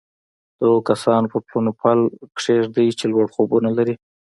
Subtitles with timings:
[0.57, 1.99] د هغو کسانو پر پلونو پل
[2.39, 3.95] کېږدئ چې لوړ خوبونه لري